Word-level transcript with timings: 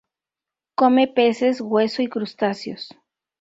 Come 0.77 1.07
peces 1.09 1.61
hueso 1.61 2.01
y 2.01 2.09
crustáceos. 2.09 2.89